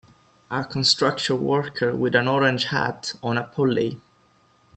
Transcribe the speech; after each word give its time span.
A 0.49 0.63
construction 0.63 1.43
worker 1.43 1.95
with 1.95 2.15
an 2.15 2.27
orange 2.27 2.63
hat 2.63 3.13
on 3.21 3.37
a 3.37 3.43
pulley. 3.43 4.01